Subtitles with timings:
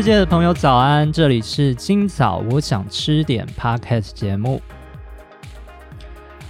[0.00, 4.58] 世界的朋友早安，这里是今早我想吃点 Podcast 节目，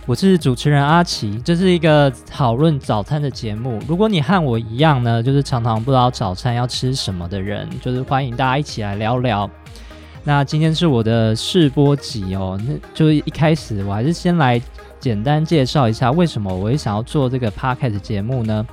[0.07, 3.81] 我是主持人阿奇，这是一个讨论早餐的节目。
[3.89, 9.51] 如果你和我一样呢，就是常常不知道早餐要吃什么的人，就是欢迎大家一起来聊聊。
[10.23, 14.62] 那今天是我的试播集哦，那就是一开始我还是先来
[15.01, 18.64] 简单介绍一下为什么我会想要做这个 Podcast 节目呢？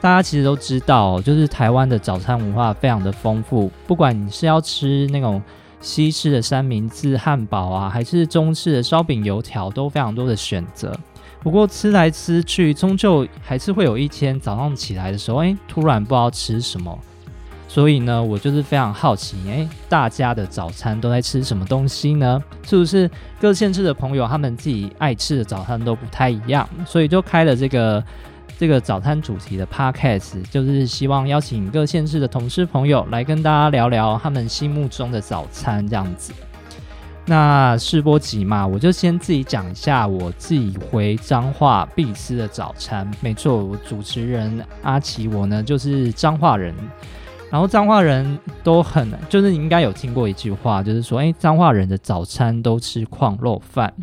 [0.00, 3.68] 大家其实都知道，就是台湾的早餐文化非常的丰富。
[3.84, 5.42] 不管你是要吃那种
[5.80, 10.96] 西式的三明治、汉堡啊，还是中式的烧饼、油条，都非常多的选择。
[11.40, 16.96] 不过吃来吃去，终究还是会有一天早上起来的时候，哎，突然不知道吃什么。
[17.66, 22.40] 所以呢，我就是非常好奇，哎，大家的早餐都在吃什么东西呢？
[22.64, 26.68] 是不是各县市的朋友他们自己爱吃的早餐都不太一样？
[26.86, 28.02] 所以就开了这个。
[28.58, 36.32] 这个早餐主题的 podcast 就是希望邀请各县市的同事朋友来跟大家聊聊他们心目中的早餐这样子。
[37.24, 43.08] 那试播集嘛，我就先自己讲一下我自己回彰化必吃的早餐。
[43.20, 46.74] 没错，我主持人阿奇我呢就是彰化人，
[47.52, 53.94] 然后彰化人都很就是你应该有听过一句话，就是说，哎，彰化人的早餐都吃矿肉饭。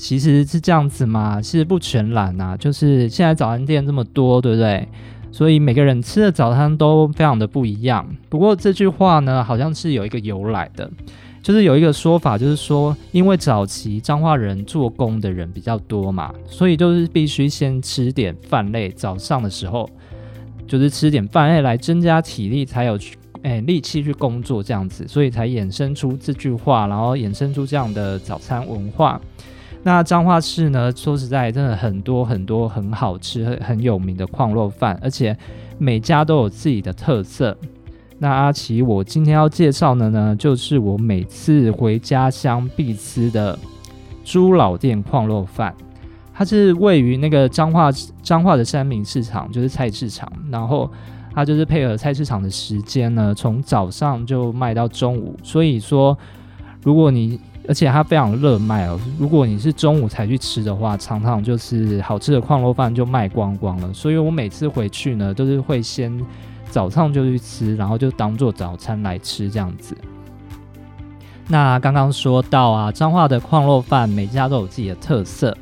[0.00, 4.88] 其实是这样子嘛，其实不全然呐，就是现在早餐店这么多，对不对？
[5.30, 8.08] 所以每个人吃的早餐都非常的不一样。
[8.30, 10.90] 不过这句话呢，好像是有一个由来的，
[11.42, 19.88] 就是有一个说法，就是说，因为早期彰化人做工的人比较多嘛，所以就是必须先吃点饭类，早上的时候
[20.66, 29.20] 就是吃点饭类来增加体力，才有去诶力气去工作这样子，所以才衍生出这句话，然后衍生出这样的早餐文化。
[29.82, 30.92] 那彰化市呢？
[30.94, 35.34] 说实在，真的很多很多很好吃、很很有名的矿肉饭，而且
[35.78, 37.56] 每家都有自己的特色。
[38.18, 43.58] 那阿奇，我今天要介绍的呢，就是我每次回家乡必吃的
[44.22, 45.74] 猪老店矿肉饭。
[46.34, 47.90] 它是位于那个彰化
[48.22, 50.30] 彰化的三明市场，就是菜市场。
[50.50, 50.90] 然后
[51.34, 55.34] 它就是配合菜市场的时间呢，从早上就卖到中午。
[55.42, 56.16] 所以说，
[56.82, 63.94] 如果你而且它非常热卖哦，如果你是中午才去吃的话，常常就是好吃的矿肉饭就卖光光了。
[63.94, 66.12] 所以我每次回去呢，都是会先
[66.68, 69.96] 早上就去吃，然后就当做早餐来吃这样子。
[71.46, 75.56] 那刚刚说到啊，彰化的矿肉饭每家都有自己的特色。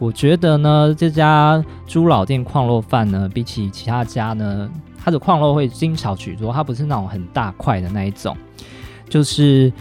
[0.00, 4.68] 我觉得呢，这家猪老店矿肉饭呢，比起其他家呢，
[4.98, 6.52] 它的矿肉会精巧许多。
[6.52, 8.36] 它不是那种很大块的那一种，
[9.08, 9.72] 就是。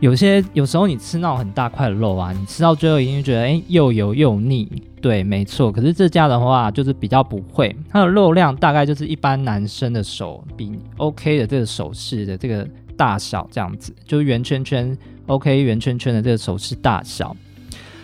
[0.00, 4.70] 有些有时候你吃那种很大块的肉啊，你吃到最后一定觉得哎又油又腻，
[5.02, 5.72] 对，没错。
[5.72, 12.64] 可是这家的话就是比较不会，它的肉量大概就是一般男生的手比 OK 的这个手势的这个
[12.96, 17.36] 大小这样子，就是圆圈圈 OK 圆圈圈的这个手势大小。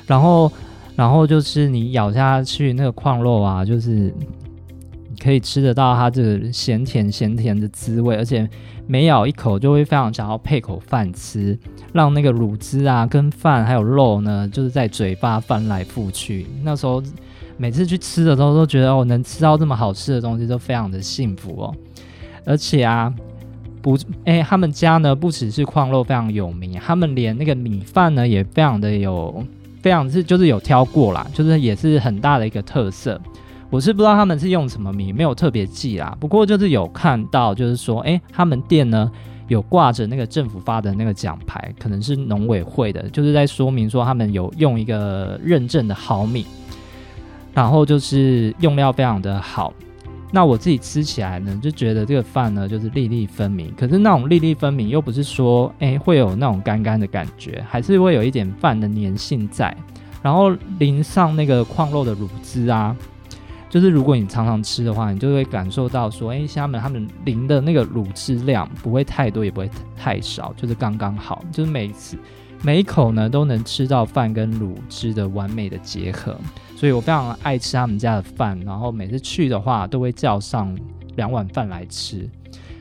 [0.04, 0.50] 然后
[0.96, 4.12] 然后就是你咬下去那个矿肉啊，就是
[5.22, 8.50] 可以吃得到它这个咸甜咸甜的滋味，而且。
[8.86, 11.58] 每咬一口就会非常想要配口饭吃，
[11.94, 16.44] 让那个乳汁啊跟饭还有肉呢，就是在嘴巴翻来覆去。
[16.64, 17.00] 那时候
[17.56, 21.74] 每次去吃的时候都觉得哦，能吃到这么好吃的东西都非常的幸福哦。
[22.44, 23.14] 而且啊，
[23.80, 29.44] 不，哎，他们家呢不只是矿肉非常有名，他们连那个米饭呢也非常的有，
[29.80, 33.20] 非常是就是有挑过啦，就是也是很大的一个特色。
[33.70, 36.16] 我是不知道他们是用什么米，没有特别记啦。
[36.18, 39.10] 不过就是有看到，就是说，哎，他们店呢
[39.48, 46.46] 有挂着那个政府发的那个奖牌，可能是农委会的，就是在说明说他们有用一个认证的好米，
[47.52, 49.72] 然后就是用料非常的好。
[50.32, 59.76] 那我自己吃起来呢，就觉得这个饭呢就是粒粒分明，可是那种粒粒分明又不是说，哎，会有那种干干的感觉，还是会有一点饭的粘性在，
[60.22, 62.96] 然后淋上那个矿肉的乳汁啊。
[63.74, 72.16] 就是如果你常常吃的话，你就会感受到说，哎，虾们他们淋的那个卤汁量不会太多，也不会太少，就是刚刚好，就是每次
[72.62, 76.38] 每一口呢都能吃到饭跟卤汁的完美的结合，
[76.76, 80.72] 所以我非常爱吃他们家的饭，然后每次去的话都会叫上
[81.16, 82.30] 两碗饭来吃。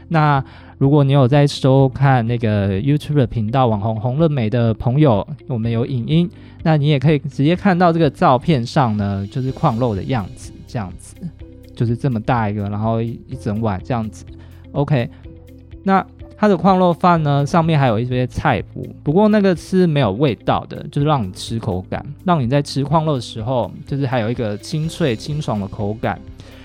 [0.10, 0.46] 那
[0.78, 6.30] 如果你有在收看那个 YouTube 的频道网红红乐美的朋友，我们有影音，
[6.62, 10.51] 那你也可以直接看到这个照片上呢，就是矿肉的样子。
[10.74, 11.16] 这样子
[11.75, 14.25] 就是这么大一个，然后一整碗这样子
[14.72, 15.08] ，OK。
[15.84, 16.04] 那
[16.36, 26.20] 它的矿肉饭呢，上面还有一些菜脯，不过那个是没有味道的，就是让你吃口感，让你在吃矿肉的时候，就是还有一个清脆清爽的口感。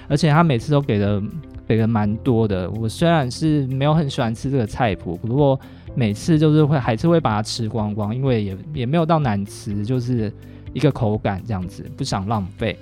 [0.08, 1.22] 而且它每次都给的
[1.66, 2.70] 给的蛮多的。
[2.70, 5.60] 我虽然是没有很喜欢吃这个菜谱，不过
[5.94, 10.32] 每次就是会还是会把它吃光光，因为也也没有到难吃，就是
[10.72, 12.78] 一个口感这样子，不想浪费。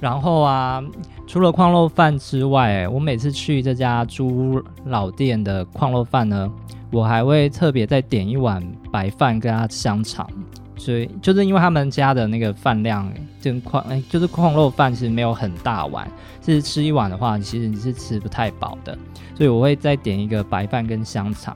[0.00, 0.82] 然后啊，
[1.26, 6.50] 除了矿肉饭之外，我每次去这家猪老店的矿肉饭呢，
[6.90, 10.26] 我还会特别再点一碗白饭跟它香肠。
[10.74, 16.10] 所以就是因为他们家的那个饭量，就矿哎，就是矿肉饭其实没有很大碗，
[16.42, 18.96] 是吃一碗的话，其实你是吃不太饱的。
[19.34, 21.54] 所以我会再点一个白饭跟香肠。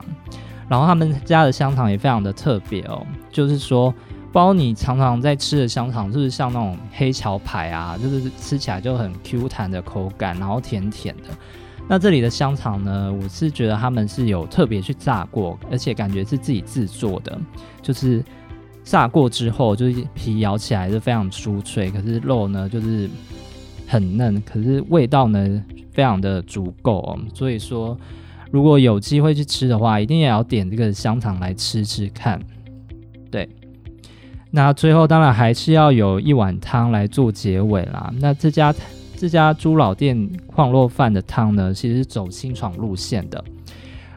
[0.69, 3.91] 然后他们家的香肠也非常的特别哦，就是说。
[4.35, 11.29] 包你常常在吃的香肠，就是像那种黑桥牌啊，就是吃起来就很 Q 弹的口感，然后甜甜的。
[11.87, 17.39] 那这里的香肠呢，我是觉得他们是有特别去炸过，而且感觉是自己制作的，
[17.81, 18.21] 就是
[18.83, 23.09] 炸过之后，就是皮咬起来是非常酥脆，可是肉呢就是
[23.87, 27.17] 很嫩，可是味道呢非常的足够。
[27.33, 27.97] 所以说，
[28.51, 32.37] 如果有机会去吃的话，一定也要点这个香肠来吃吃看，
[33.31, 33.47] 对。
[34.55, 38.09] 那最后当然还是要有一碗汤来做结尾啦。
[38.21, 38.73] 那这家
[39.17, 43.43] 这家猪老店矿肉饭的汤呢，其实是走清爽路线的。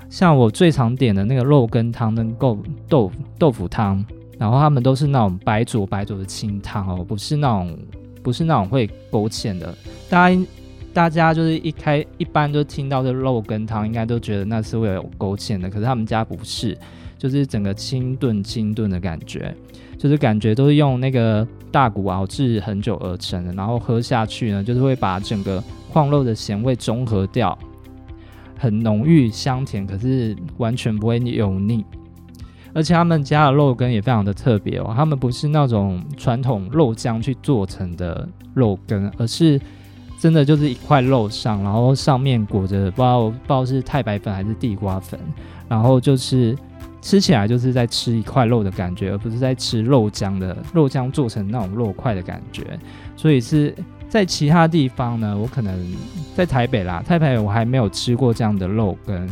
[0.08, 2.56] 像我最常点的那个肉羹汤跟豆
[2.88, 4.04] 豆豆腐汤，
[4.38, 7.76] 然后他们都是那种白煮白煮的清汤哦，不是那种
[8.22, 9.74] 不是那种会勾芡的。
[10.08, 10.40] 大家
[10.92, 16.76] 大家就是一开一般都听到这肉羹汤，应该都觉得那是会有勾芡的，可是他们家不是，
[17.16, 19.54] 就是整个清炖清炖的感觉。
[19.96, 27.58] 就是感觉都是用那个大骨熬制很久而成的，然后喝下去呢，就是会把整个矿肉的咸味中和掉，
[28.56, 31.84] 很浓郁香甜，可是完全不会油腻。
[32.72, 39.60] 而且他们家的肉羹也非常的特别哦，他们不是那种传统肉酱去做成的肉羹，而是
[40.18, 45.18] 真的就是一块肉上，然后上面裹着不知道不知道是太白粉还是地瓜粉，
[45.68, 46.56] 然后就是。
[47.00, 52.76] 吃起来就是在吃一块肉的感觉，而不是在吃肉浆的肉浆做成那种肉块的感觉。
[53.16, 53.72] 所以是
[54.08, 55.94] 在其他地方呢，我可能
[56.34, 59.30] 在台北啦，台北我还没有吃过这样的肉羹，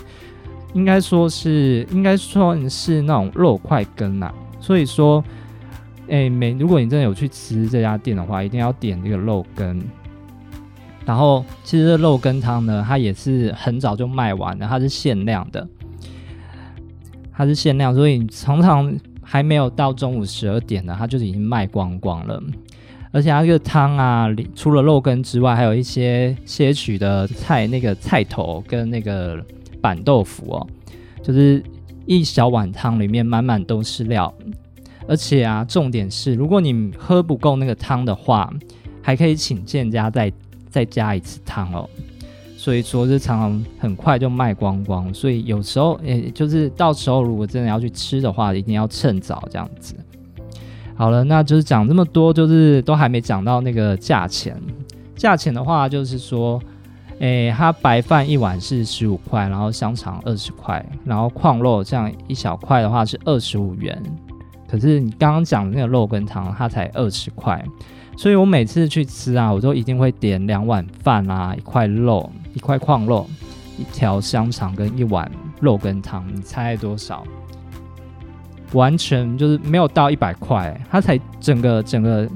[0.74, 4.32] 应该说是应该说是那种肉块羹啦。
[4.60, 5.22] 所以说，
[6.08, 9.82] 哎，每如果你真的有去吃这家店的话，一定要点这个肉羹。
[11.06, 15.66] 然后，其实肉羹汤呢，它也是很早就卖完了，它是限量的。
[17.32, 18.92] 它是限量，所以常常
[19.22, 22.42] 还没有到中午十二点呢，它就已经卖光光了。
[23.12, 29.40] 而且它这个汤啊，除了肉羹之外，还有一些些许的菜，那个菜头跟那个
[29.80, 30.66] 板豆腐哦，
[31.22, 31.62] 就是
[32.04, 34.34] 一小碗汤里面满满都是料。
[35.06, 38.52] 而且啊，重点是，如果你喝不够那个汤的话，
[39.00, 40.32] 还可以请店家再
[40.76, 41.88] 再加一次汤哦。
[42.58, 49.94] 所以说，日常很快就卖光光，所以有时候，诶，就是到时候如果真的要去吃的话，一定要趁早这样子。
[50.94, 54.60] 好了，那就是讲这么多，就是都还没讲到那个价钱。
[55.14, 56.60] 价钱的话，就是说，
[57.20, 64.02] 诶，它白饭一碗是十五块，然后香肠二十块，然后矿肉这样一小块的话是二十五元。
[64.68, 67.62] 可是你刚刚讲的那个肉羹汤，它才二十块。
[68.16, 73.28] 所以我每次去吃啊，我都一定会点两碗饭啊，一块肉，一块矿肉，
[73.78, 75.30] 一条香肠跟一碗
[75.60, 76.24] 肉羹汤。
[76.34, 77.22] 你猜多少？
[78.72, 82.28] 完全就是没有到一百块，它才整个整个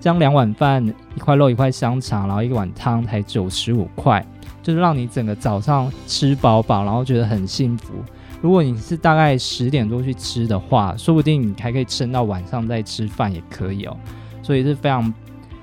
[0.00, 0.84] 将两碗饭、
[1.14, 4.24] 一块肉、一块香肠，然后一碗汤才九十五块，
[4.62, 7.94] 就是让你整个早上吃饱饱，然后觉得很幸福。
[8.40, 13.96] 如果你是大概十点多去吃的话，说不定你还可以撑到晚上再吃饭也可以哦。
[14.42, 15.12] 所以是非常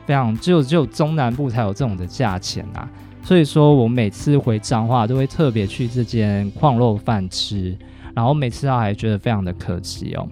[0.05, 2.87] 非常，只有只有中南部才有这种的价钱啊。
[3.23, 7.75] 所以说我每次回彰化都会特别去这间矿肉饭吃，
[8.13, 10.27] 然后每次都还觉得非常的可惜哦。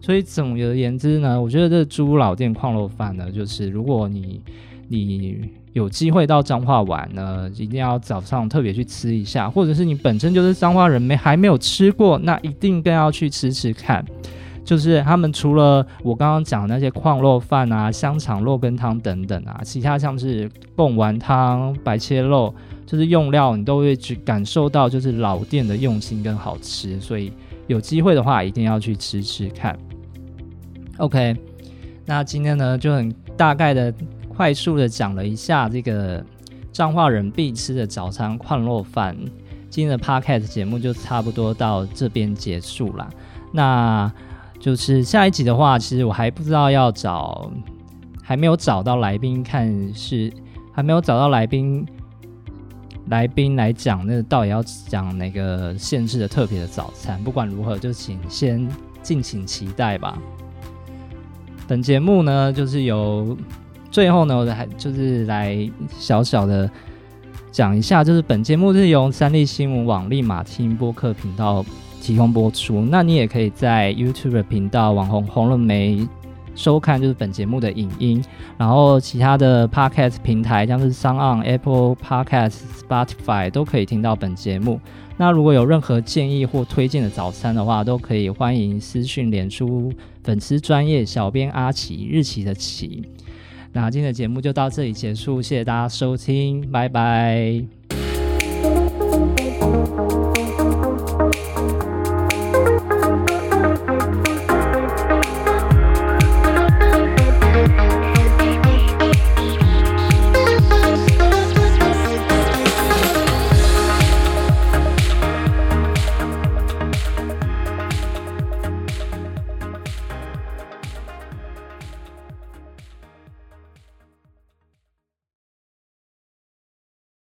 [0.00, 4.40] 所以总而言之呢，我觉得这猪老店矿肉饭呢，就是如果你
[4.88, 14.04] 你有机会到彰化玩呢，一定要早上特别去吃一下，或者是你本身就是彰化人没还没有吃过，那一定更要去吃吃看。
[14.62, 22.54] 就是他们除了我刚刚讲的那些矿肉饭啊、香肠、肉羹汤等等啊，其他像是贡丸汤、白切肉，
[22.86, 27.00] 就是用料你都会去感受到，就是老店的用心跟好吃。
[27.00, 27.32] 所以
[27.66, 29.76] 有机会的话，一定要去吃吃看。
[30.98, 31.34] OK，
[32.04, 33.92] 那今天呢就很大概的、
[34.40, 36.24] 快速的讲了一下这个
[36.72, 39.14] 彰化人必吃的早餐矿肉饭。
[39.68, 43.06] 今天的 Podcast 节目就差不多到这边结束了。
[43.52, 44.10] 那
[44.58, 47.52] 就是下一集的话，其实我还不知道要找，
[48.22, 50.32] 还没有找到来宾，看是
[50.72, 51.86] 还没有找到来宾
[53.08, 57.22] 来宾来讲，那到底要讲哪个限制的特别的早餐？
[57.22, 58.66] 不管如何，就请先
[59.02, 60.16] 敬请期待吧。
[61.68, 63.36] 本节目呢，就是由
[63.90, 65.68] 最后呢，我还就是来
[65.98, 66.70] 小小的
[67.50, 71.64] 讲一下，就是本节目是由三立新闻网立马听播客频道
[72.00, 72.82] 提供播出。
[72.82, 76.06] 那你也可以在 YouTube 频道网红红了没？
[76.56, 78.22] 收看就是本节目的影音，
[78.58, 84.78] 然后其他的 podcast 平台像是 s o n Apple Podcast、Spotify 都可以听到本节目。
[85.16, 89.92] 那如果有任何建议或推荐的早餐的话，都可以欢迎私讯脸书
[90.22, 93.08] 粉丝专业小编阿奇日期的奇。
[93.72, 97.79] 那今天的节目就到这里结束，谢谢大家收听，拜拜。